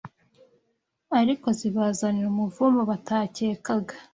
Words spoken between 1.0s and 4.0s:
ariko zibazanira umuvumo batakekaga